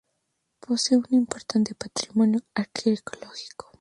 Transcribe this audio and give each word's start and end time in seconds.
Posee 0.61 0.97
un 0.97 1.05
importante 1.11 1.75
patrimonio 1.75 2.41
arqueológico. 2.55 3.69